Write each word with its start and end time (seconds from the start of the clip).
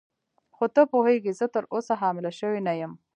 خو 0.55 0.65
ته 0.73 0.81
پوهېږې 0.91 1.31
زه 1.39 1.45
تراوسه 1.53 1.93
حامله 2.01 2.31
شوې 2.39 2.59
نه 2.67 2.73
یم. 2.79 2.91